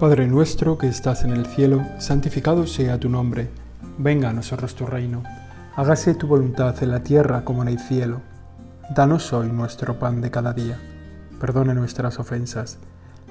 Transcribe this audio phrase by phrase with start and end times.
[0.00, 3.50] Padre nuestro que estás en el cielo, santificado sea tu nombre.
[3.98, 5.22] Venga a nosotros tu reino.
[5.76, 8.22] Hágase tu voluntad en la tierra como en el cielo.
[8.94, 10.78] Danos hoy nuestro pan de cada día.
[11.38, 12.78] Perdone nuestras ofensas,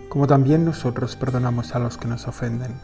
[0.09, 2.75] como también nosotros perdonamos a los que nos ofenden.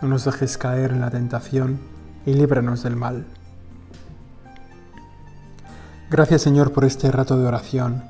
[0.00, 1.80] No nos dejes caer en la tentación
[2.24, 3.26] y líbranos del mal.
[6.08, 8.04] Gracias Señor por este rato de oración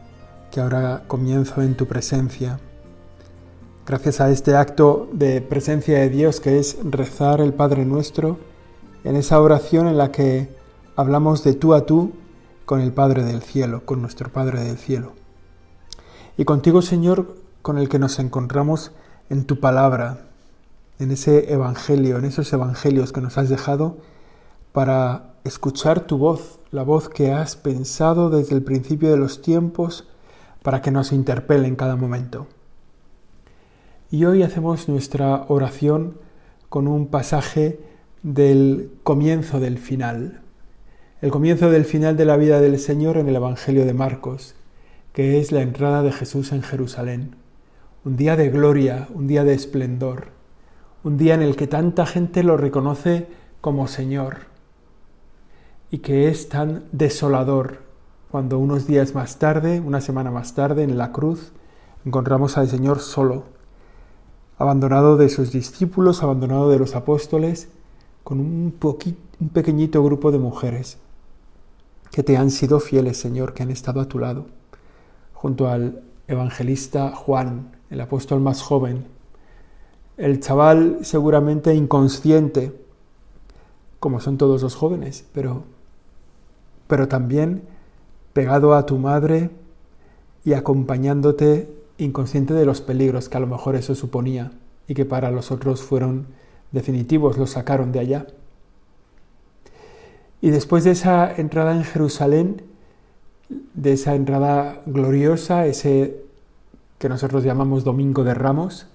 [0.53, 2.61] que ahora comienzo en tu presencia.
[3.85, 8.39] Gracias a este acto de presencia de Dios que es rezar el Padre Nuestro,
[9.03, 10.49] en esa oración en la que
[10.95, 12.13] hablamos de tú a tú
[12.65, 15.15] con el Padre del Cielo, con nuestro Padre del Cielo.
[16.37, 18.93] Y contigo, Señor, con el que nos encontramos
[19.31, 20.27] en tu palabra,
[21.01, 23.97] en ese Evangelio, en esos Evangelios que nos has dejado
[24.71, 30.07] para escuchar tu voz, la voz que has pensado desde el principio de los tiempos
[30.63, 32.47] para que nos interpele en cada momento.
[34.13, 36.19] Y hoy hacemos nuestra oración
[36.69, 37.81] con un pasaje
[38.23, 40.43] del comienzo del final,
[41.23, 44.55] el comienzo del final de la vida del Señor en el Evangelio de Marcos,
[45.15, 47.37] que es la entrada de Jesús en Jerusalén,
[48.05, 50.27] un día de gloria, un día de esplendor,
[51.05, 53.29] un día en el que tanta gente lo reconoce
[53.63, 54.41] como Señor.
[55.91, 57.79] Y que es tan desolador
[58.31, 61.53] cuando unos días más tarde, una semana más tarde, en la cruz,
[62.05, 63.62] encontramos al Señor solo,
[64.59, 67.69] abandonado de sus discípulos, abandonado de los apóstoles,
[68.25, 68.75] con un,
[69.41, 70.99] un pequeñito grupo de mujeres
[72.11, 74.47] que te han sido fieles, Señor, que han estado a tu lado,
[75.33, 79.07] junto al evangelista Juan, el apóstol más joven,
[80.17, 82.79] el chaval seguramente inconsciente,
[83.99, 85.65] como son todos los jóvenes, pero,
[86.87, 87.63] pero también
[88.33, 89.51] pegado a tu madre
[90.45, 94.53] y acompañándote inconsciente de los peligros que a lo mejor eso suponía
[94.89, 96.27] y que para los otros fueron
[96.73, 98.27] definitivos, los sacaron de allá.
[100.41, 102.63] Y después de esa entrada en Jerusalén,
[103.75, 106.23] de esa entrada gloriosa, ese
[106.99, 108.87] que nosotros llamamos Domingo de Ramos,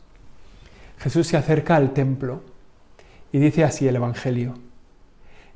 [0.97, 2.41] Jesús se acerca al templo
[3.31, 4.55] y dice así el Evangelio.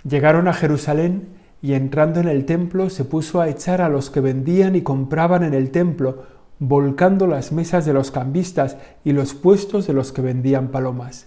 [0.03, 1.29] Llegaron a Jerusalén
[1.61, 5.43] y entrando en el templo se puso a echar a los que vendían y compraban
[5.43, 6.25] en el templo,
[6.63, 11.25] volcando las mesas de los cambistas y los puestos de los que vendían palomas.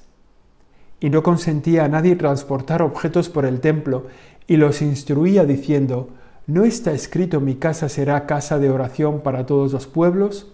[1.01, 4.07] Y no consentía a nadie transportar objetos por el templo,
[4.47, 6.11] y los instruía diciendo,
[6.47, 10.53] ¿No está escrito mi casa será casa de oración para todos los pueblos?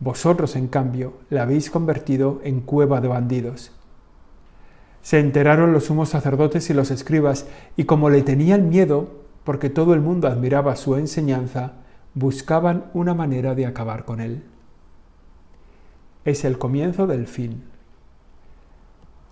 [0.00, 3.70] Vosotros, en cambio, la habéis convertido en cueva de bandidos.
[5.02, 9.08] Se enteraron los sumos sacerdotes y los escribas, y como le tenían miedo,
[9.44, 11.74] porque todo el mundo admiraba su enseñanza,
[12.16, 14.42] buscaban una manera de acabar con él.
[16.24, 17.62] Es el comienzo del fin.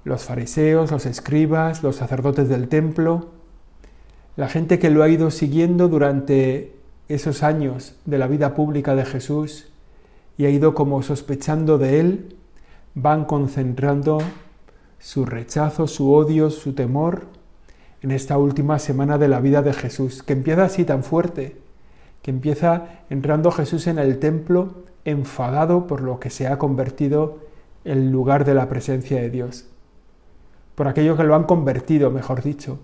[0.05, 3.31] Los fariseos, los escribas, los sacerdotes del templo,
[4.37, 6.77] la gente que lo ha ido siguiendo durante
[7.09, 9.73] esos años de la vida pública de Jesús
[10.37, 12.37] y ha ido como sospechando de él,
[12.95, 14.19] van concentrando
[14.99, 17.29] su rechazo, su odio, su temor
[18.03, 21.64] en esta última semana de la vida de Jesús, que empieza así tan fuerte,
[22.25, 27.41] que empieza entrando Jesús en el templo enfadado por lo que se ha convertido
[27.85, 29.67] el lugar de la presencia de Dios,
[30.75, 32.79] por aquello que lo han convertido, mejor dicho.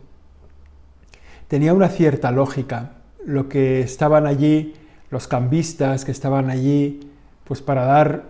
[1.49, 4.75] Tenía una cierta lógica lo que estaban allí,
[5.09, 7.11] los cambistas que estaban allí,
[7.45, 8.25] pues para dar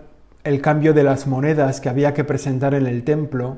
[0.45, 3.57] el cambio de las monedas que había que presentar en el templo,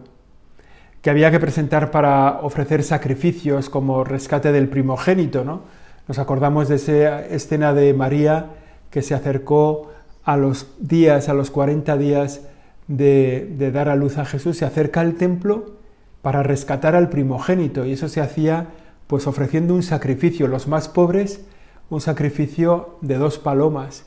[1.03, 5.82] que había que presentar para ofrecer sacrificios como rescate del primogénito, ¿no?
[6.07, 8.47] Nos acordamos de esa escena de María
[8.89, 9.91] que se acercó
[10.23, 12.41] a los días, a los 40 días
[12.87, 15.77] de, dar a luz a Jesús, se acerca al templo
[16.21, 18.67] para rescatar al primogénito y eso se hacía
[19.07, 21.41] pues ofreciendo un sacrificio, los más pobres
[21.89, 24.05] un sacrificio de dos palomas,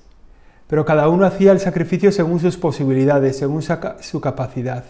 [0.67, 4.85] pero cada uno hacía el sacrificio según sus posibilidades, según su capacidad.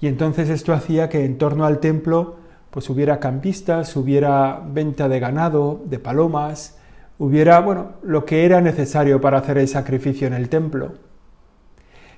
[0.00, 2.36] Y entonces esto hacía que en torno al templo
[2.70, 6.78] pues hubiera campistas, hubiera venta de ganado, de palomas,
[7.18, 10.94] hubiera, bueno, lo que era necesario para hacer el sacrificio en el templo.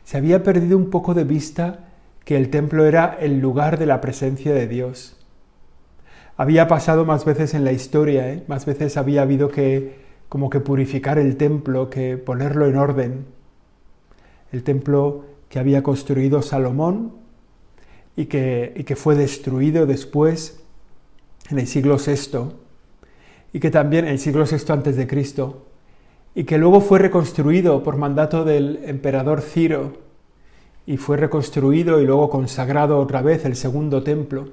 [0.04, 1.88] Se había perdido un poco de vista
[2.25, 5.16] que el templo era el lugar de la presencia de Dios.
[6.37, 8.44] Había pasado más veces en la historia, ¿eh?
[8.46, 13.26] más veces había habido que como que purificar el templo, que ponerlo en orden.
[14.50, 17.21] El templo que había construido Salomón
[18.17, 20.62] y que, que fue destruido después
[21.50, 22.53] en el siglo VI
[23.53, 25.67] y que también en el siglo VI antes de Cristo
[26.35, 29.93] y que luego fue reconstruido por mandato del emperador Ciro
[30.87, 34.49] y fue reconstruido y luego consagrado otra vez el segundo templo,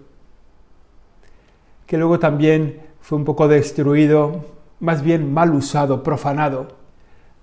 [1.87, 4.45] que luego también fue un poco destruido,
[4.79, 6.67] más bien mal usado, profanado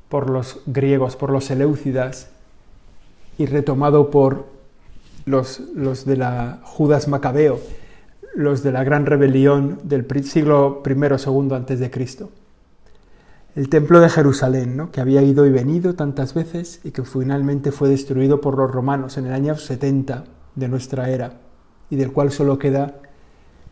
[0.09, 2.31] por los griegos, por los seleucidas,
[3.39, 4.47] y retomado por
[5.27, 7.61] los, de la Judas Macabeo,
[8.35, 12.31] los de la gran rebelión del siglo I II antes de Cristo.
[13.57, 14.91] El templo de Jerusalén, ¿no?
[14.93, 19.19] que había ido y venido tantas veces y que finalmente fue destruido por los romanos
[19.19, 20.25] en el año 70
[20.55, 21.41] de nuestra era
[21.91, 23.01] y del cual solo queda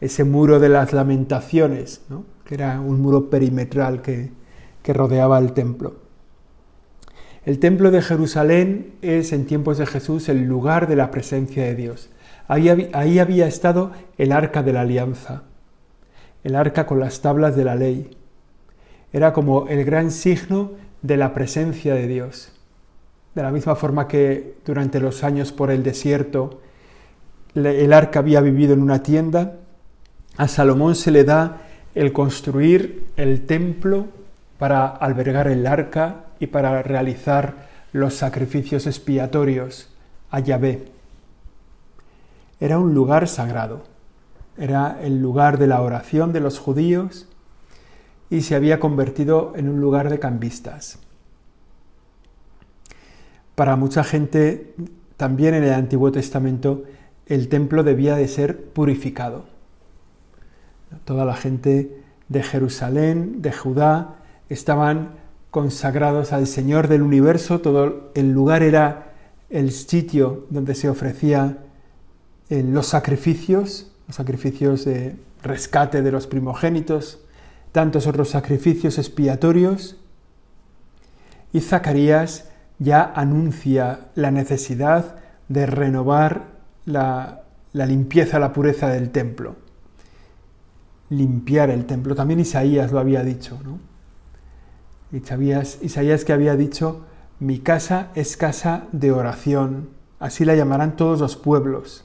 [0.00, 2.24] ese muro de las lamentaciones, ¿no?
[2.44, 4.32] que era un muro perimetral que,
[4.82, 6.03] que rodeaba el templo.
[7.46, 11.74] El templo de Jerusalén es en tiempos de Jesús el lugar de la presencia de
[11.74, 12.08] Dios.
[12.48, 12.68] Ahí,
[13.18, 15.42] había estado el arca de la alianza,
[16.42, 18.16] el arca con las tablas de la ley.
[19.12, 22.52] Era como el gran signo de la presencia de Dios.
[23.34, 26.60] De la misma forma que durante los años por el desierto
[27.54, 29.56] el arca había vivido en una tienda,
[30.36, 31.62] a Salomón se le da
[31.94, 34.06] el construir el templo
[34.58, 39.88] para albergar el arca y para realizar los sacrificios expiatorios
[40.30, 40.94] a Yahvé
[42.60, 43.82] era un lugar sagrado,
[44.56, 47.28] era el lugar de la oración de los judíos
[48.30, 50.98] y se había convertido en un lugar de cambistas.
[53.54, 54.74] Para mucha gente,
[55.16, 56.84] también en el Antiguo Testamento,
[57.26, 59.44] el templo debía de ser purificado.
[61.04, 64.16] Toda la gente de Jerusalén, de Judá,
[64.48, 65.10] estaban
[65.54, 69.12] consagrados al Señor del universo, todo el lugar era
[69.50, 71.58] el sitio donde se ofrecía
[72.48, 75.14] los sacrificios, los sacrificios de
[75.44, 77.20] rescate de los primogénitos,
[77.70, 79.96] tantos otros sacrificios expiatorios.
[81.52, 82.50] Y Zacarías
[82.80, 85.18] ya anuncia la necesidad
[85.48, 86.48] de renovar
[86.84, 89.54] la, limpieza, la pureza del templo.
[91.10, 92.16] Limpiar el templo.
[92.16, 93.93] También Isaías lo había dicho, ¿no?
[95.14, 97.04] Isaías, Isaías que había dicho,
[97.38, 102.04] mi casa es casa de oración, así la llamarán todos los pueblos.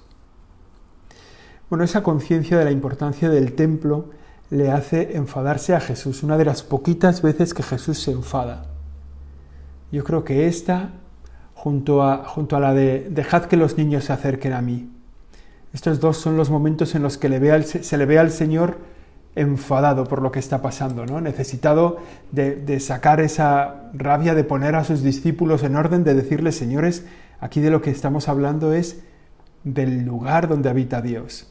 [1.70, 4.10] Bueno, esa conciencia de la importancia del templo
[4.52, 8.66] le hace enfadarse a Jesús, una de las poquitas veces que Jesús se enfada.
[9.92, 10.92] Yo creo que esta,
[11.56, 14.90] junto a, junto a la de dejad que los niños se acerquen a mí,
[15.74, 17.28] estos dos son los momentos en los que
[17.64, 18.78] se le ve al Señor
[19.40, 21.22] enfadado por lo que está pasando, ¿no?
[21.22, 21.98] necesitado
[22.32, 27.06] de, de, sacar esa rabia, de poner a sus discípulos en orden, de decirles, señores,
[27.40, 29.02] aquí de lo que estamos hablando es
[29.64, 31.48] del lugar donde habita Dios.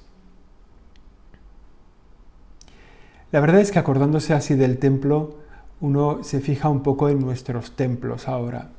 [3.31, 5.37] La verdad es que acordándose así del templo,
[5.81, 8.71] uno se fija un poco en nuestros templos ahora,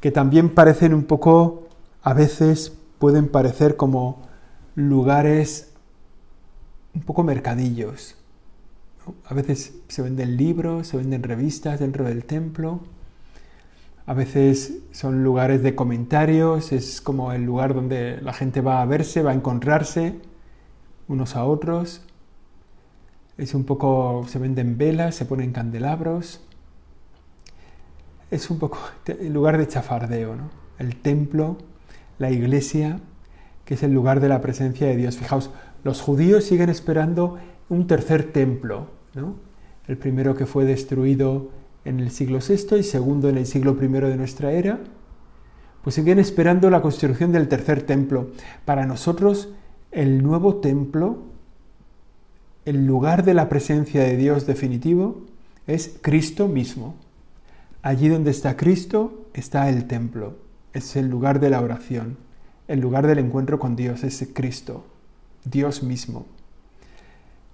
[0.00, 1.68] que también parecen un poco,
[2.02, 4.22] a veces pueden parecer como
[4.74, 5.71] lugares
[6.94, 8.16] un poco mercadillos.
[9.26, 12.80] A veces se venden libros, se venden revistas dentro del templo,
[14.04, 18.84] a veces son lugares de comentarios, es como el lugar donde la gente va a
[18.84, 20.18] verse, va a encontrarse
[21.06, 22.02] unos a otros.
[23.38, 26.40] Es un poco, se venden velas, se ponen candelabros.
[28.30, 30.50] Es un poco el lugar de chafardeo, ¿no?
[30.78, 31.58] El templo,
[32.18, 33.00] la iglesia,
[33.64, 35.16] que es el lugar de la presencia de Dios.
[35.16, 35.50] Fijaos,
[35.84, 37.38] los judíos siguen esperando
[37.68, 39.36] un tercer templo, ¿no?
[39.88, 41.50] El primero que fue destruido
[41.84, 44.78] en el siglo VI y segundo en el siglo I de nuestra era,
[45.82, 48.30] pues siguen esperando la construcción del tercer templo.
[48.64, 49.48] Para nosotros,
[49.90, 51.32] el nuevo templo
[52.64, 55.22] el lugar de la presencia de Dios definitivo
[55.66, 56.94] es Cristo mismo.
[57.82, 60.36] Allí donde está Cristo está el templo,
[60.72, 62.18] es el lugar de la oración,
[62.68, 64.84] el lugar del encuentro con Dios, es Cristo,
[65.44, 66.26] Dios mismo.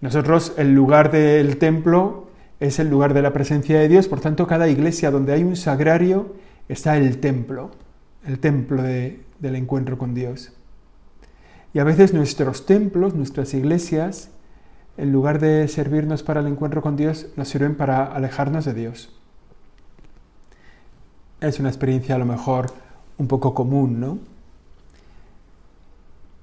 [0.00, 2.28] Nosotros el lugar del templo
[2.60, 5.56] es el lugar de la presencia de Dios, por tanto cada iglesia donde hay un
[5.56, 6.34] sagrario
[6.68, 7.70] está el templo,
[8.26, 10.52] el templo del encuentro con Dios.
[11.72, 14.30] Y a veces nuestros templos, nuestras iglesias,
[14.96, 19.14] en lugar de servirnos para el encuentro con Dios, nos sirven para alejarnos de Dios.
[21.40, 22.72] Es una experiencia a lo mejor
[23.16, 24.18] un poco común, ¿no?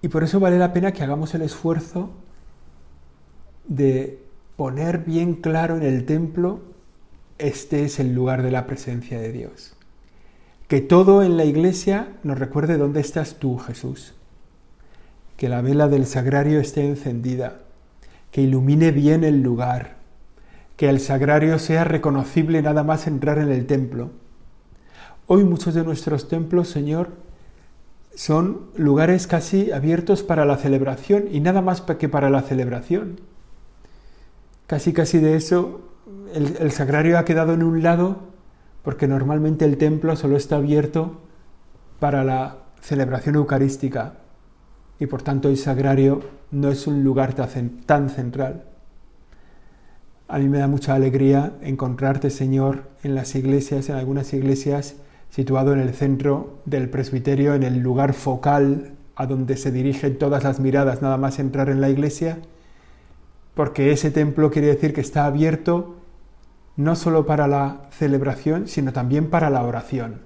[0.06, 2.12] Y por eso vale la pena que hagamos el esfuerzo
[3.68, 4.20] de
[4.56, 6.62] poner bien claro en el templo,
[7.40, 9.76] este es el lugar de la presencia de Dios.
[10.68, 14.14] Que todo en la iglesia nos recuerde dónde estás tú, Jesús.
[15.38, 17.62] Que la vela del sagrario esté encendida
[18.32, 19.96] que ilumine bien el lugar,
[20.78, 24.12] que el sagrario sea reconocible nada más entrar en el templo.
[25.26, 27.25] Hoy muchos de nuestros templos, Señor,
[28.16, 33.20] son lugares casi abiertos para la celebración y nada más que para la celebración.
[34.68, 35.82] Casi casi de eso
[36.34, 38.18] el, sagrario ha quedado en un lado
[38.84, 41.22] porque normalmente el templo solo está abierto
[42.00, 44.14] para la celebración eucarística
[45.00, 48.64] y por tanto el sagrario no es un lugar tan central.
[50.28, 54.96] A mí me da mucha alegría encontrarte, Señor, en las iglesias, en algunas iglesias,
[55.36, 60.46] situado en el centro del presbiterio, en el lugar focal a donde se dirigen todas
[60.46, 62.38] las miradas nada más entrar en la iglesia,
[63.54, 65.98] porque ese templo quiere decir que está abierto
[66.78, 70.22] no solo para la celebración, sino también para la oración.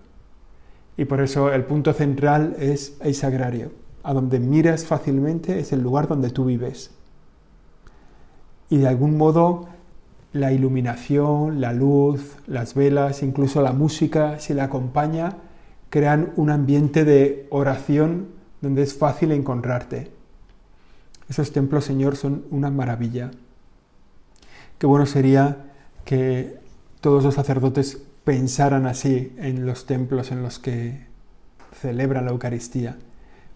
[0.96, 3.72] Y por eso el punto central es el sagrario,
[4.04, 6.92] a donde miras fácilmente es el lugar donde tú vives.
[8.70, 9.70] Y de algún modo
[10.32, 15.38] la iluminación, la luz, las velas, incluso la música, si la acompaña,
[15.90, 18.28] crean un ambiente de oración
[18.62, 20.12] donde es fácil encontrarte.
[21.30, 23.32] Esos templos, Señor, son una maravilla.
[24.78, 25.72] Qué bueno sería
[26.06, 26.58] que
[27.02, 31.06] todos los sacerdotes pensaran así en los templos en los que
[31.74, 32.98] celebran la Eucaristía.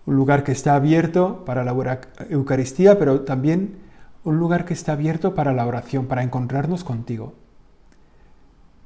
[0.05, 1.99] Un lugar que está abierto para la
[2.29, 3.75] Eucaristía, pero también
[4.23, 7.33] un lugar que está abierto para la oración, para encontrarnos contigo.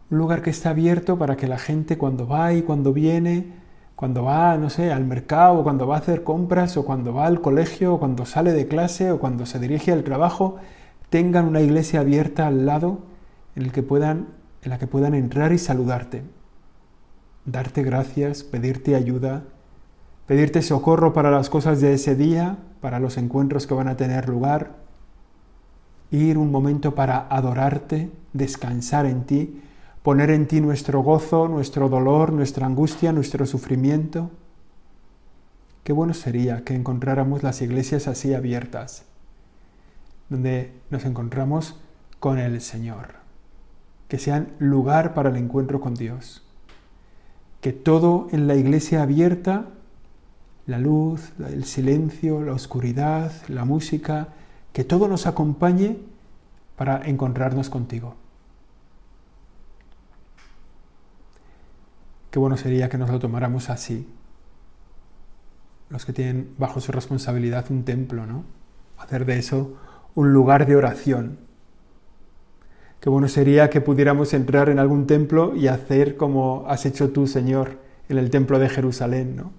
[0.09, 3.53] Un lugar que está abierto para que la gente cuando va y cuando viene,
[3.95, 7.25] cuando va, no sé, al mercado, o cuando va a hacer compras, o cuando va
[7.25, 10.57] al colegio, o cuando sale de clase, o cuando se dirige al trabajo,
[11.09, 12.99] tengan una iglesia abierta al lado
[13.55, 16.23] en, en la que puedan entrar y saludarte,
[17.45, 19.43] darte gracias, pedirte ayuda,
[20.25, 24.29] pedirte socorro para las cosas de ese día, para los encuentros que van a tener
[24.29, 24.86] lugar,
[26.11, 29.61] ir un momento para adorarte, descansar en ti,
[30.03, 34.31] poner en ti nuestro gozo, nuestro dolor, nuestra angustia, nuestro sufrimiento.
[35.83, 39.03] Qué bueno sería que encontráramos las iglesias así abiertas,
[40.29, 41.79] donde nos encontramos
[42.19, 43.15] con el Señor,
[44.07, 46.43] que sean lugar para el encuentro con Dios,
[47.61, 49.67] que todo en la iglesia abierta,
[50.65, 54.29] la luz, el silencio, la oscuridad, la música,
[54.77, 55.97] que todo nos acompañe
[56.75, 58.13] para encontrarnos contigo.
[62.29, 64.07] Qué bueno sería que nos lo tomáramos así,
[65.89, 68.43] los que tienen bajo su responsabilidad un templo, ¿no?
[68.99, 69.79] Hacer de eso
[70.13, 71.39] un lugar de oración.
[72.99, 77.25] Qué bueno sería que pudiéramos entrar en algún templo y hacer como has hecho tú,
[77.25, 77.79] Señor,
[78.09, 79.53] en el templo de Jerusalén, ¿no?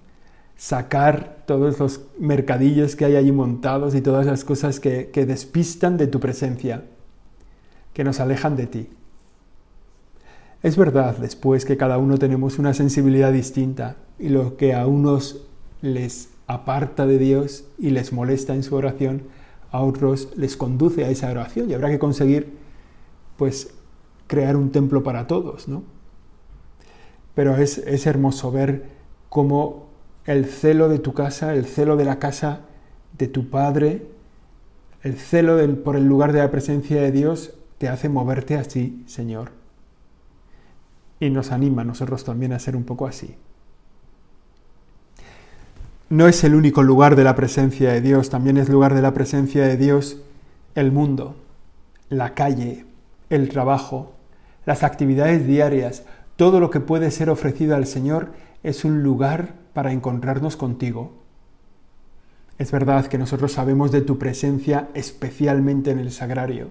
[0.59, 5.95] Sacar todos los mercadillos que hay allí montados y todas las cosas que, que despistan
[5.95, 6.83] de tu presencia,
[7.93, 8.89] que nos alejan de ti.
[10.61, 15.47] Es verdad después que cada uno tenemos una sensibilidad distinta y lo que a unos
[15.81, 19.23] les aparta de Dios y les molesta en su oración,
[19.71, 22.57] a otros les conduce a esa oración y habrá que conseguir
[23.37, 23.73] pues
[24.27, 25.83] crear un templo para todos, ¿no?
[27.33, 28.89] Pero es, es hermoso ver
[29.29, 29.88] cómo
[30.29, 32.59] el celo de tu casa, el celo de la casa
[33.17, 34.05] de tu Padre,
[35.01, 39.49] el celo por el lugar de la presencia de Dios te hace moverte así, Señor.
[41.19, 43.37] Y nos anima a nosotros también a ser un poco así.
[46.09, 49.15] No es el único lugar de la presencia de Dios, también es lugar de la
[49.15, 50.17] presencia de Dios
[50.75, 51.37] el mundo,
[52.09, 52.85] la calle,
[53.31, 54.13] el trabajo,
[54.67, 56.03] las actividades diarias,
[56.35, 58.29] todo lo que puede ser ofrecido al Señor
[58.61, 61.13] es un lugar para encontrarnos contigo.
[62.57, 66.69] Es verdad que nosotros sabemos de tu presencia especialmente en el sagrario,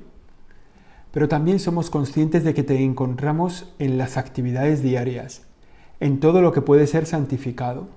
[1.13, 5.43] pero también somos conscientes de que te encontramos en las actividades diarias,
[6.01, 7.89] en todo lo que puede ser santificado.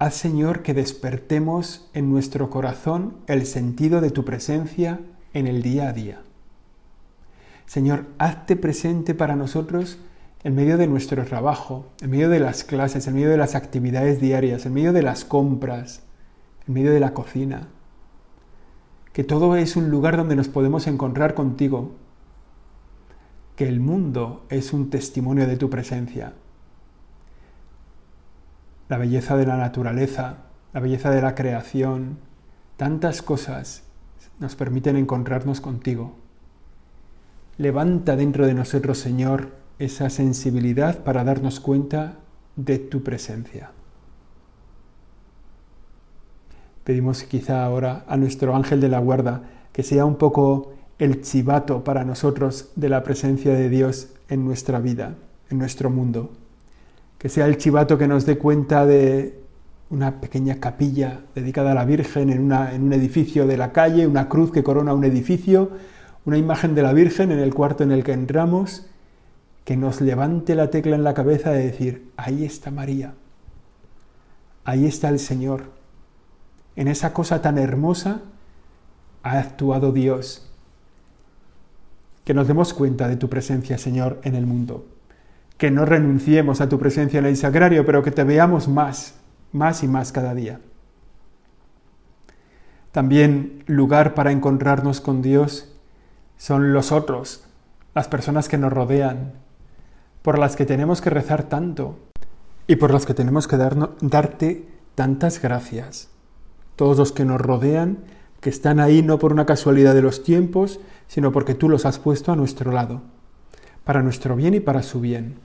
[0.00, 5.00] Haz Señor que despertemos en nuestro corazón el sentido de tu presencia
[5.34, 6.22] en el día a día.
[7.66, 9.98] Señor, hazte presente para nosotros
[10.44, 14.20] en medio de nuestro trabajo, en medio de las clases, en medio de las actividades
[14.20, 16.02] diarias, en medio de las compras,
[16.66, 17.68] en medio de la cocina.
[19.12, 21.96] Que todo es un lugar donde nos podemos encontrar contigo.
[23.56, 26.34] Que el mundo es un testimonio de tu presencia.
[28.88, 30.36] La belleza de la naturaleza,
[30.72, 32.18] la belleza de la creación,
[32.76, 33.82] tantas cosas
[34.38, 36.14] nos permiten encontrarnos contigo.
[37.56, 42.18] Levanta dentro de nosotros, Señor, esa sensibilidad para darnos cuenta
[42.56, 43.70] de tu presencia.
[46.84, 49.42] Pedimos quizá ahora a nuestro ángel de la guarda
[49.72, 54.80] que sea un poco el chivato para nosotros de la presencia de Dios en nuestra
[54.80, 55.14] vida,
[55.50, 56.32] en nuestro mundo.
[57.18, 59.40] que sea el chivato que nos dé cuenta de
[59.90, 64.28] una pequeña capilla dedicada a la Virgen en, en un edificio de la calle, una
[64.28, 65.70] cruz que corona un edificio,
[66.24, 68.86] una imagen de la Virgen en el cuarto en el que entramos,
[69.68, 73.12] que nos levante la tecla en la cabeza de decir, ahí está María,
[74.64, 75.64] ahí está el Señor,
[76.74, 78.22] en esa cosa tan hermosa
[79.22, 80.50] ha actuado Dios.
[82.24, 84.86] Que nos demos cuenta de tu presencia, Señor, en el mundo.
[85.58, 89.16] Que no renunciemos a tu presencia en el sagrario, pero que te veamos más,
[89.52, 90.60] más y más cada día.
[92.90, 95.76] También lugar para encontrarnos con Dios
[96.38, 97.44] son los otros,
[97.94, 99.46] las personas que nos rodean,
[100.28, 101.96] por las que tenemos que rezar tanto
[102.66, 106.10] y por las que tenemos que darte tantas gracias.
[106.76, 108.00] Todos los que nos rodean,
[108.42, 111.98] que están ahí no por una casualidad de los tiempos, sino porque tú los has
[111.98, 113.00] puesto a nuestro lado,
[113.84, 115.36] para nuestro bien y para su bien.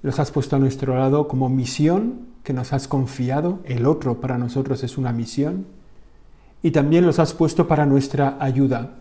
[0.00, 4.38] Los has puesto a nuestro lado como misión que nos has confiado, el otro para
[4.38, 5.66] nosotros es una misión,
[6.62, 8.94] y también los has puesto para nuestra ayuda.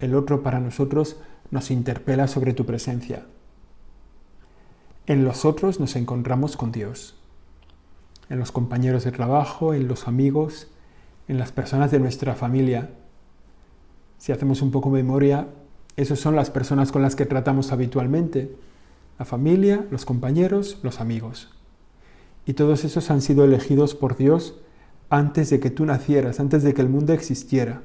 [0.00, 1.16] El otro para nosotros
[1.50, 3.26] nos interpela sobre tu presencia.
[5.06, 7.16] En los otros nos encontramos con Dios,
[8.28, 10.68] en los compañeros de trabajo, en los amigos,
[11.28, 12.90] en las personas de nuestra familia.
[14.18, 15.48] Si hacemos un poco memoria,
[15.96, 18.54] esas son las personas con las que tratamos habitualmente,
[19.18, 21.50] la familia, los compañeros, los amigos
[22.46, 24.56] y todos esos han sido elegidos por Dios
[25.10, 27.82] antes de que tú nacieras, antes de que el mundo existiera.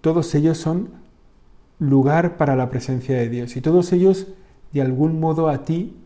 [0.00, 0.90] Todos ellos son
[1.78, 4.28] lugar para la presencia de Dios y todos ellos
[4.72, 5.96] de algún modo a ti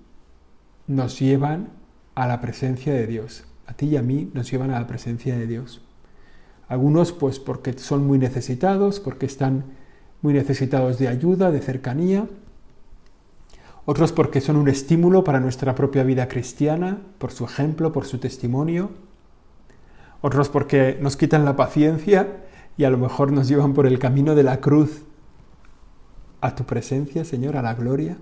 [0.86, 1.70] nos llevan
[2.14, 3.44] a la presencia de Dios.
[3.66, 5.80] A ti y a mí nos llevan a la presencia de Dios.
[6.68, 9.64] Algunos pues porque son muy necesitados, porque están
[10.20, 12.26] muy necesitados de ayuda, de cercanía,
[13.84, 18.18] otros porque son un estímulo para nuestra propia vida cristiana, por su ejemplo, por su
[18.18, 18.90] testimonio,
[20.20, 22.44] otros porque nos quitan la paciencia
[22.76, 25.02] y a lo mejor nos llevan por el camino de la cruz
[26.40, 28.18] a tu presencia, Señor, a la gloria.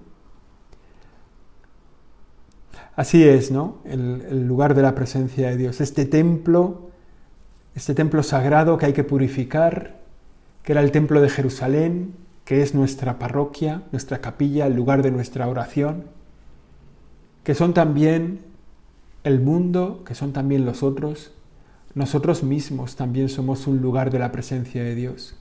[3.00, 3.78] Así es, ¿no?
[3.86, 6.90] El, lugar de la presencia de Dios, este templo,
[7.74, 10.02] este templo sagrado que hay que purificar,
[10.62, 12.12] que era el templo de Jerusalén,
[12.44, 16.04] que es nuestra parroquia, nuestra capilla, el lugar de nuestra oración,
[17.42, 18.40] que son también
[19.24, 21.32] el mundo, que son también los otros,
[21.94, 25.36] nosotros mismos también somos un lugar de la presencia de Dios.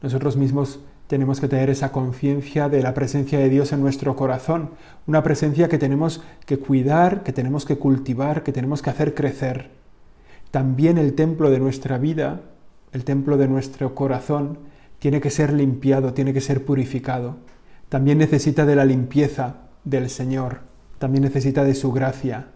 [0.00, 0.78] Nosotros mismos
[1.12, 4.70] tenemos que tener esa conciencia de la presencia de Dios en nuestro corazón,
[5.06, 9.68] una presencia que tenemos que cuidar, que tenemos que cultivar, que tenemos que hacer crecer.
[10.50, 12.40] También el templo de nuestra vida,
[12.92, 14.60] el templo de nuestro corazón,
[15.00, 17.36] tiene que ser limpiado, tiene que ser purificado.
[17.90, 20.60] También necesita de la limpieza del Señor,
[20.98, 22.46] también necesita de su gracia.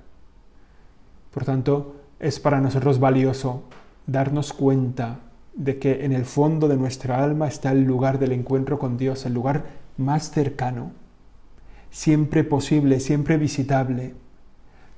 [1.30, 3.64] Por tanto, es para nosotros valioso
[4.06, 5.18] darnos cuenta
[5.56, 9.26] de que en el fondo de nuestra alma está el lugar del encuentro con Dios,
[9.26, 9.64] el lugar
[9.96, 10.92] más cercano,
[11.90, 14.14] siempre posible, siempre visitable.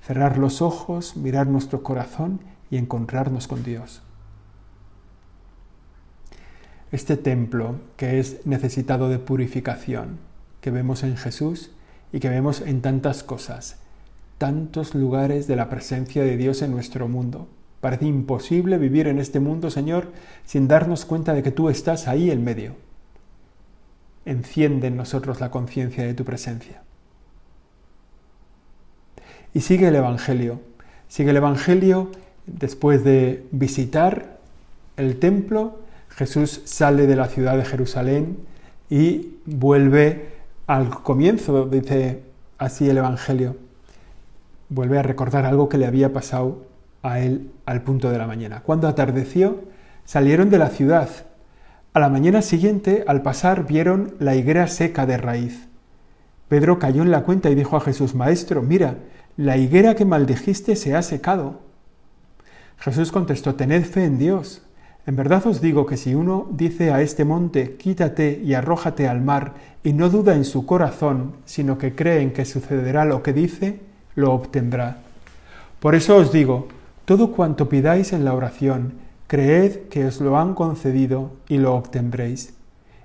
[0.03, 2.40] Cerrar los ojos, mirar nuestro corazón
[2.71, 4.03] y encontrarnos con Dios
[6.92, 10.18] este templo que es necesitado de purificación,
[10.61, 11.71] que vemos en Jesús
[12.12, 13.77] y que vemos en tantas cosas,
[14.38, 17.49] tantos lugares de la presencia de Dios en nuestro mundo.
[17.81, 20.12] Parece imposible vivir en este mundo, Señor,
[20.45, 22.75] sin darnos cuenta de que tú estás ahí en medio.
[24.25, 26.83] Enciende en nosotros la conciencia de tu presencia.
[29.55, 30.61] Y sigue el Evangelio.
[31.09, 32.11] Sigue el Evangelio
[32.47, 34.38] después de visitar
[34.97, 35.79] el templo
[36.19, 38.38] Jesús sale de la ciudad de Jerusalén
[38.91, 40.31] y vuelve
[40.67, 42.23] al comienzo, dice
[42.59, 43.55] así el Evangelio.
[44.69, 46.67] Vuelve a recordar algo que le había pasado
[47.02, 48.61] a él al punto de la mañana.
[48.61, 49.61] Cuando atardeció,
[50.04, 51.08] salieron de la ciudad.
[51.94, 55.68] A la mañana siguiente, al pasar, vieron la higuera seca de raíz.
[56.48, 58.96] Pedro cayó en la cuenta y dijo a Jesús, Maestro, mira,
[59.37, 61.61] la higuera que maldijiste se ha secado.
[62.78, 64.62] Jesús contestó, Tened fe en Dios.
[65.06, 69.20] En verdad os digo que si uno dice a este monte, quítate y arrójate al
[69.20, 73.32] mar, y no duda en su corazón, sino que cree en que sucederá lo que
[73.32, 73.80] dice,
[74.14, 74.98] lo obtendrá.
[75.80, 76.68] Por eso os digo,
[77.09, 82.53] todo cuanto pidáis en la oración, creed que os lo han concedido y lo obtendréis.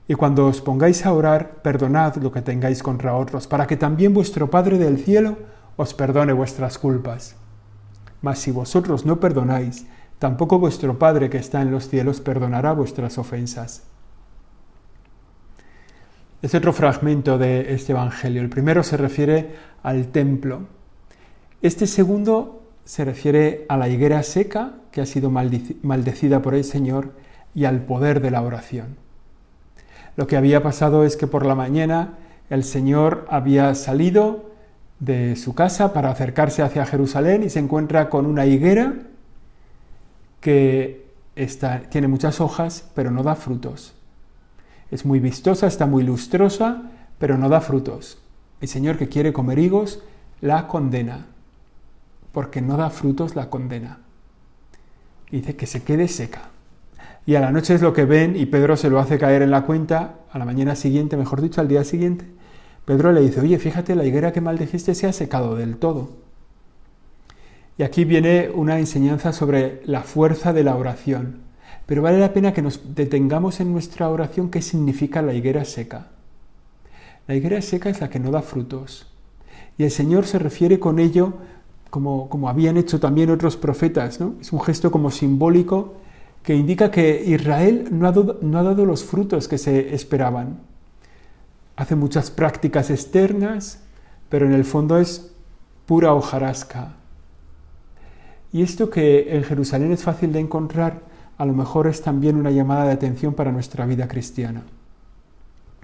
[0.09, 4.13] Y cuando os pongáis a orar, perdonad lo que tengáis contra otros, para que también
[4.13, 5.37] vuestro Padre del cielo
[5.77, 7.37] os perdone vuestras culpas.
[8.21, 9.85] Mas si vosotros no perdonáis,
[10.19, 13.83] tampoco vuestro Padre que está en los cielos perdonará vuestras ofensas.
[16.41, 18.41] es otro fragmento de este Evangelio.
[18.41, 20.63] El primero se refiere al templo.
[21.61, 27.11] Este segundo se refiere a la higuera seca que ha sido maldecida por el Señor
[27.55, 28.97] y al poder de la oración.
[30.15, 32.17] Lo que había pasado es que por la mañana
[32.49, 34.51] el Señor había salido
[34.99, 38.93] de su casa para acercarse hacia Jerusalén y se encuentra con una higuera
[40.39, 41.03] que
[41.89, 43.95] tiene muchas hojas pero no da frutos.
[44.91, 46.83] Es muy vistosa, está muy lustrosa,
[47.17, 48.19] pero no da frutos.
[48.61, 50.03] El Señor que quiere comer higos
[50.41, 51.25] la condena,
[52.33, 53.99] porque no da frutos la condena.
[55.31, 56.49] Dice que se quede seca.
[57.25, 59.51] Y a la noche es lo que ven y Pedro se lo hace caer en
[59.51, 62.25] la cuenta, a la mañana siguiente, mejor dicho, al día siguiente.
[62.85, 66.09] Pedro le dice, oye, fíjate, la higuera que maldijiste se ha secado del todo.
[67.77, 71.43] Y aquí viene una enseñanza sobre la fuerza de la oración.
[71.85, 76.07] Pero vale la pena que nos detengamos en nuestra oración qué significa la higuera seca.
[77.27, 79.07] La higuera seca es la que no da frutos.
[79.77, 81.33] Y el Señor se refiere con ello,
[81.93, 84.19] como, habían hecho también otros profetas.
[84.41, 85.93] Es un gesto como simbólico
[86.41, 90.57] que indica que Israel no ha, no ha dado los frutos que se esperaban.
[91.75, 93.83] Hace muchas prácticas externas,
[94.27, 95.35] pero en el fondo es
[95.85, 96.93] pura hojarasca.
[98.51, 101.01] Y esto que en Jerusalén es fácil de encontrar,
[101.37, 104.63] a lo mejor es también una llamada de atención para nuestra vida cristiana.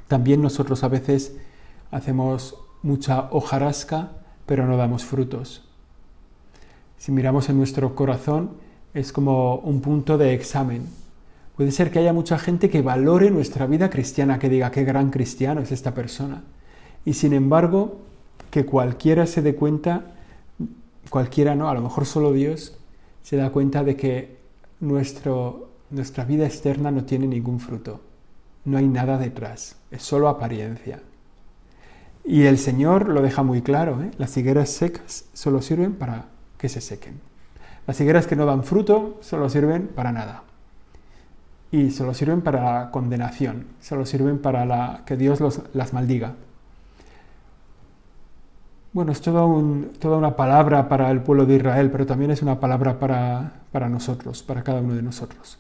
[0.08, 1.38] También nosotros a veces
[1.92, 4.14] hacemos mucha hojarasca,
[4.48, 5.69] pero no damos frutos.
[7.00, 8.52] Si miramos en nuestro corazón,
[8.94, 10.86] es como un punto de examen.
[11.56, 15.10] Puede ser que haya mucha gente que valore nuestra vida cristiana, que diga qué gran
[15.10, 16.44] cristiano es esta persona.
[17.06, 18.00] Y sin embargo,
[18.52, 20.12] que cualquiera se dé cuenta,
[21.10, 22.78] cualquiera no, a lo mejor solo Dios
[23.24, 24.38] se da cuenta de que
[24.82, 28.02] nuestro, nuestra vida externa no tiene ningún fruto,
[28.66, 31.02] no hay nada detrás, es solo apariencia.
[32.26, 34.12] Y el Señor lo deja muy claro, ¿eh?
[34.18, 36.26] las higueras secas solo sirven para
[36.60, 37.20] que se sequen.
[37.88, 40.44] Las higueras que no dan fruto solo sirven para nada.
[41.72, 45.40] Y solo sirven para la condenación, solo sirven para que Dios
[45.74, 46.36] las maldiga.
[48.92, 49.44] Bueno, es toda,
[50.00, 53.88] toda una palabra para el pueblo de Israel, pero también es una palabra para, para
[53.88, 55.60] nosotros, para cada uno de nosotros.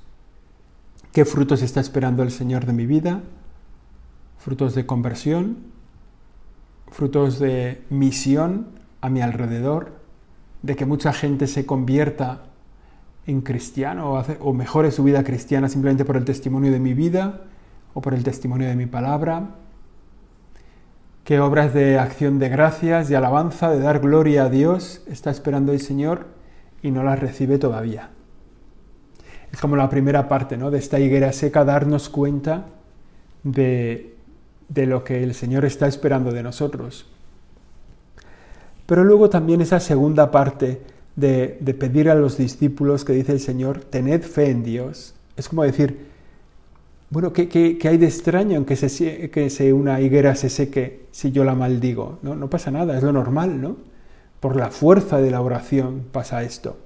[1.11, 3.21] ¿Qué frutos está esperando el Señor de mi vida?
[4.39, 5.57] Frutos de conversión,
[6.91, 8.67] frutos de misión
[9.01, 9.98] a mi alrededor,
[10.61, 12.43] de que mucha gente se convierta
[13.25, 17.41] en cristiano o, mejore su vida cristiana simplemente por el testimonio de mi vida
[17.93, 19.55] o por el testimonio de mi palabra,
[21.23, 25.71] qué obras de acción de gracias, de alabanza, de dar gloria a Dios está esperando
[25.71, 26.27] el Señor
[26.81, 28.09] y no las recibe todavía.
[29.51, 30.71] Es como la primera parte ¿no?
[30.71, 32.65] de esta higuera seca, darnos cuenta
[33.43, 34.15] de,
[34.69, 37.07] de lo que el Señor está esperando de nosotros.
[38.89, 40.81] Pero luego también esa segunda parte
[41.15, 45.13] de, de, pedir a los discípulos que dice el Señor, tened fe en Dios.
[45.37, 46.07] Es como decir,
[47.11, 51.31] bueno, ¿qué, hay de extraño en que, se, que se una higuera se seque si
[51.31, 52.17] yo la maldigo?
[52.23, 52.33] ¿no?
[52.33, 53.77] no pasa nada, es lo normal, ¿no?
[54.39, 56.77] Por la fuerza de la oración pasa esto.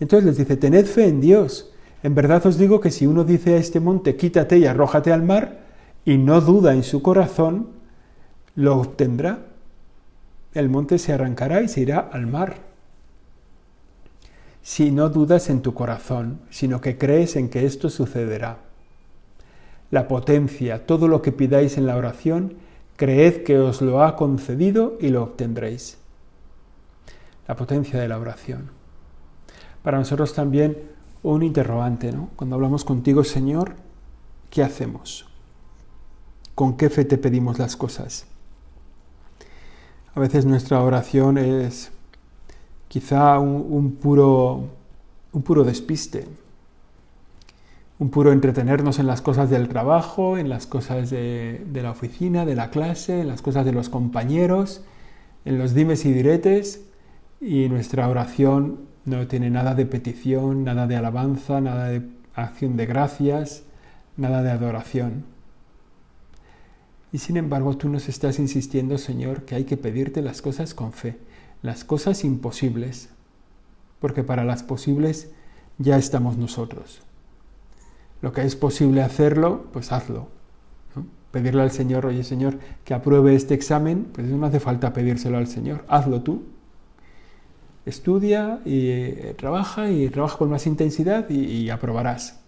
[0.00, 1.70] Entonces les dice, tened fe en Dios.
[2.02, 5.22] En verdad os digo que si uno dice a este monte, quítate y arrójate al
[5.22, 5.66] mar,
[6.06, 7.68] y no duda en su corazón,
[8.54, 9.40] lo obtendrá.
[10.56, 12.56] El monte se arrancará y se irá al mar.
[14.62, 18.66] Si no dudas en tu corazón, sino que crees en que esto sucederá
[19.90, 22.54] la potencia, todo lo que pidáis en la oración,
[22.96, 25.98] creed que os lo ha concedido y lo obtendréis.
[27.46, 28.70] La potencia de la oración.
[29.82, 30.76] Para nosotros también
[31.22, 32.30] un interrogante, ¿no?
[32.34, 33.74] Cuando hablamos contigo, Señor,
[34.50, 35.26] ¿qué hacemos?
[36.54, 38.26] ¿Con qué fe te pedimos las cosas?
[40.16, 41.92] A veces nuestra oración es
[42.88, 44.64] quizá un, puro,
[45.30, 46.26] un puro despiste,
[47.98, 52.56] un puro entretenernos en las cosas del trabajo, en las cosas de, la oficina, de
[52.56, 54.82] la clase, en las cosas de los compañeros,
[55.44, 56.86] en los dimes y diretes,
[57.38, 62.00] y nuestra oración no tiene nada de petición, nada de alabanza, nada de
[62.34, 63.64] acción de gracias,
[64.16, 65.35] nada de adoración.
[67.12, 70.92] Y sin embargo tú nos estás insistiendo, Señor, que hay que pedirte las cosas con
[70.92, 71.18] fe,
[71.62, 73.08] las cosas imposibles,
[74.00, 75.30] porque para las posibles
[75.78, 77.02] ya estamos nosotros
[78.22, 80.28] lo que es posible hacerlo, pues hazlo.
[81.30, 85.46] Pedirle al Señor, oye Señor, que apruebe este examen, pues no hace falta pedírselo al
[85.46, 86.44] Señor, hazlo tú.
[87.84, 92.40] Estudia y eh, trabaja y trabaja con más intensidad y aprobarás.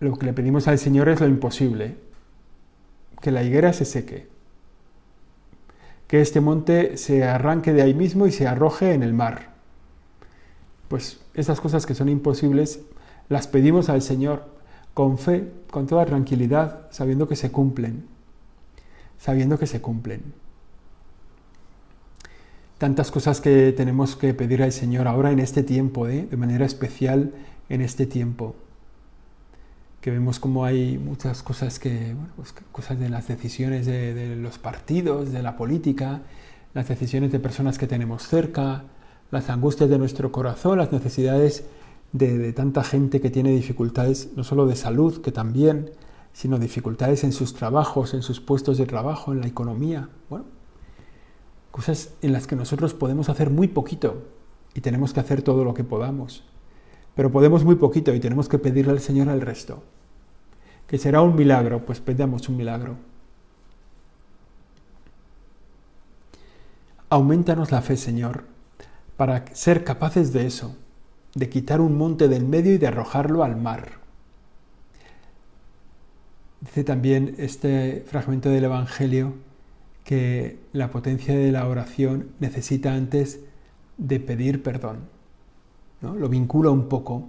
[0.00, 1.96] Lo que le pedimos al Señor es lo imposible.
[3.20, 4.28] Que la higuera se seque,
[6.06, 9.50] que este monte se arranque de ahí mismo y se arroje en el mar.
[10.88, 12.80] Pues esas cosas que son imposibles
[13.28, 14.44] las pedimos al Señor
[14.94, 18.06] con fe, con toda tranquilidad, sabiendo que se cumplen,
[19.18, 20.22] sabiendo que se cumplen.
[22.78, 26.26] Tantas cosas que tenemos que pedir al Señor ahora en este tiempo, ¿eh?
[26.30, 27.32] de manera especial
[27.68, 28.54] en este tiempo
[30.00, 35.32] que vemos como hay muchas cosas que, pues, cosas de las decisiones de, los partidos,
[35.32, 36.22] de la política,
[36.74, 38.84] las decisiones de personas que tenemos cerca,
[39.30, 41.64] las angustias de nuestro corazón, las necesidades
[42.12, 45.90] de, de, tanta gente que tiene dificultades, no solo de salud, que también,
[46.32, 50.08] sino dificultades en sus trabajos, en sus puestos de trabajo, en la economía.
[50.30, 50.46] Bueno,
[51.72, 54.22] cosas en las que nosotros podemos hacer muy poquito
[54.74, 56.44] y tenemos que hacer todo lo que podamos
[57.18, 59.82] pero podemos muy poquito y tenemos que pedirle al Señor el resto.
[60.86, 62.94] Que será un milagro, pues pedamos un milagro.
[67.10, 68.44] Aumentanos la fe, Señor,
[69.16, 70.76] para ser capaces de eso,
[71.34, 73.94] de quitar un monte del medio y de arrojarlo al mar.
[76.60, 79.34] Dice también este fragmento del Evangelio
[80.04, 83.40] que la potencia de la oración necesita antes
[83.96, 85.17] de pedir perdón
[86.02, 87.24] lo vincula un poco.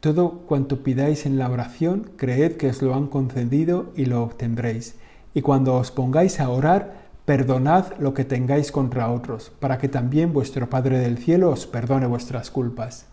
[0.00, 4.96] Todo cuanto pidáis en la oración, creed que os lo han concedido y lo obtendréis.
[5.32, 10.32] Y cuando os pongáis a orar, perdonad lo que tengáis contra otros, para que también
[10.32, 13.06] vuestro Padre del cielo os perdone vuestras culpas.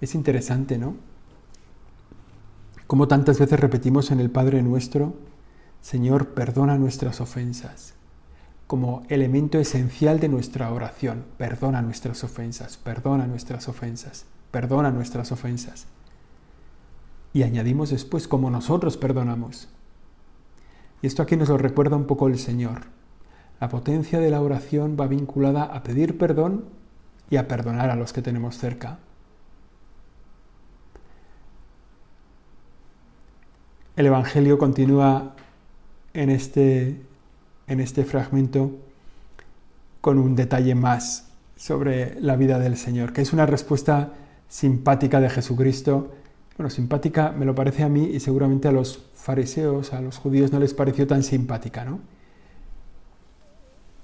[0.00, 0.96] Es interesante, ¿no?
[2.86, 5.14] Como tantas veces repetimos en el Padre nuestro,
[5.80, 7.94] Señor, perdona nuestras ofensas
[8.66, 11.24] como elemento esencial de nuestra oración.
[11.36, 15.86] Perdona nuestras ofensas, perdona nuestras ofensas, perdona nuestras ofensas.
[17.32, 19.68] Y añadimos después como nosotros perdonamos.
[21.02, 22.82] Y esto aquí nos lo recuerda un poco el Señor.
[23.60, 26.64] La potencia de la oración va vinculada a pedir perdón
[27.30, 28.98] y a perdonar a los que tenemos cerca.
[33.96, 35.34] El Evangelio continúa
[36.14, 37.00] en este
[37.66, 38.70] en este fragmento
[40.00, 44.12] con un detalle más sobre la vida del Señor, que es una respuesta
[44.48, 46.12] simpática de Jesucristo.
[46.56, 50.52] Bueno, simpática me lo parece a mí y seguramente a los fariseos, a los judíos
[50.52, 52.00] no les pareció tan simpática, ¿no?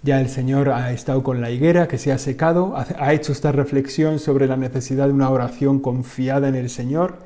[0.03, 3.53] Ya el Señor ha estado con la higuera que se ha secado, ha hecho esta
[3.53, 7.19] reflexión sobre la necesidad de una oración confiada en el Señor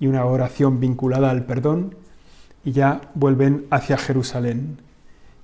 [0.00, 1.94] y una oración vinculada al perdón,
[2.64, 4.78] y ya vuelven hacia Jerusalén.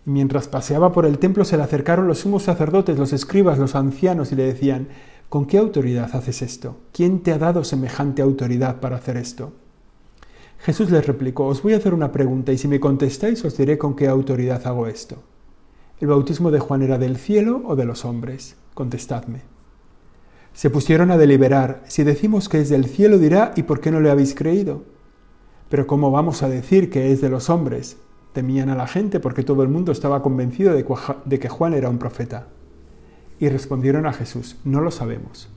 [0.04, 4.32] Mientras paseaba por el templo se le acercaron los sumos sacerdotes, los escribas, los ancianos
[4.32, 4.88] y le decían,
[5.28, 6.78] ¿con qué autoridad haces esto?
[6.92, 9.52] ¿Quién te ha dado semejante autoridad para hacer esto?
[10.58, 13.78] Jesús les replicó, os voy a hacer una pregunta y si me contestáis os diré
[13.78, 15.22] con qué autoridad hago esto.
[16.00, 18.56] ¿El bautismo de Juan era del cielo o de los hombres?
[18.74, 19.42] Contestadme.
[20.52, 24.00] Se pusieron a deliberar, si decimos que es del cielo dirá, ¿y por qué no
[24.00, 24.82] le habéis creído?
[25.68, 27.96] Pero ¿cómo vamos a decir que es de los hombres?
[28.32, 31.98] Temían a la gente porque todo el mundo estaba convencido de que Juan era un
[31.98, 32.46] profeta.
[33.38, 35.48] Y respondieron a Jesús, no lo sabemos.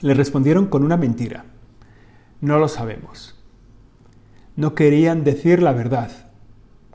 [0.00, 1.44] Le respondieron con una mentira,
[2.40, 3.36] no lo sabemos.
[4.56, 6.10] No querían decir la verdad,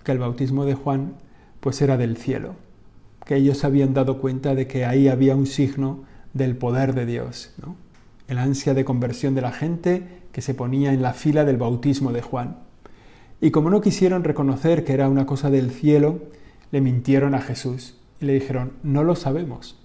[0.03, 1.15] que el bautismo de Juan
[1.59, 2.55] pues era del cielo,
[3.25, 7.53] que ellos habían dado cuenta de que ahí había un signo del poder de Dios,
[8.27, 12.13] el ansia de conversión de la gente que se ponía en la fila del bautismo
[12.13, 12.66] de Juan.
[13.39, 16.19] Y como no quisieron reconocer que era una cosa del cielo,
[16.71, 19.77] le mintieron a Jesús y le dijeron, no lo sabemos.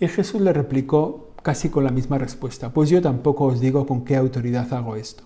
[0.00, 4.04] Y Jesús le replicó casi con la misma respuesta, pues yo tampoco os digo con
[4.04, 5.24] qué autoridad hago esto.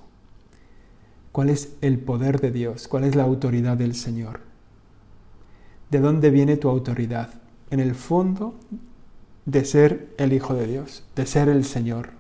[1.33, 2.89] ¿Cuál es el poder de Dios?
[2.89, 4.41] ¿Cuál es la autoridad del Señor?
[5.91, 7.31] ¿De dónde viene tu autoridad?
[7.71, 8.55] En el fondo
[9.47, 12.11] de ser el Hijo de Dios, de ser el Señor,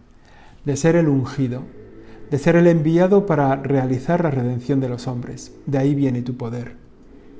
[0.64, 1.62] de ser el ungido,
[2.33, 5.53] de ser el enviado para realizar la redención de los hombres.
[5.66, 6.77] De ahí viene tu poder,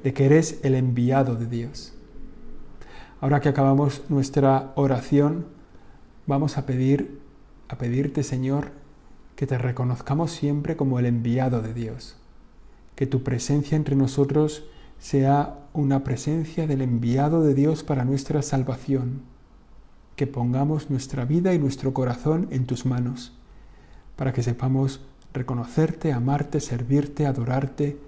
[0.05, 1.95] de que eres el enviado de Dios.
[3.23, 5.47] Ahora que acabamos nuestra oración,
[6.27, 7.23] vamos a pedir
[7.71, 8.73] a pedirte, Señor,
[9.35, 12.19] que te reconozcamos siempre como el enviado de Dios.
[12.95, 14.67] Que tu presencia entre nosotros
[14.99, 19.23] sea una presencia del enviado de Dios para nuestra salvación.
[20.17, 23.33] Que pongamos nuestra vida y nuestro corazón en tus manos
[24.17, 25.01] para que sepamos
[25.33, 27.99] reconocerte, amarte, servirte, adorarte,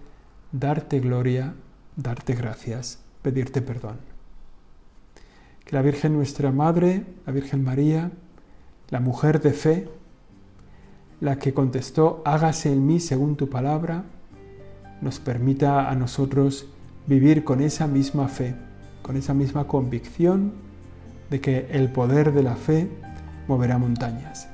[0.52, 1.54] darte gloria,
[1.96, 3.96] darte gracias, pedirte perdón.
[5.64, 8.10] Que la Virgen nuestra Madre, la Virgen María,
[8.90, 9.88] la mujer de fe,
[11.20, 14.04] la que contestó, hágase en mí según tu palabra,
[15.00, 16.66] nos permita a nosotros
[17.06, 18.54] vivir con esa misma fe,
[19.02, 20.52] con esa misma convicción
[21.30, 22.88] de que el poder de la fe
[23.48, 24.53] moverá montañas.